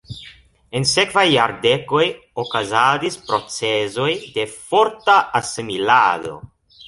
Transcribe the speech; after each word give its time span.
En 0.77 0.85
sekvaj 0.91 1.25
jardekoj 1.31 2.05
okazadis 2.45 3.19
procezoj 3.27 4.09
de 4.39 4.47
forta 4.53 5.19
asimilado. 5.41 6.35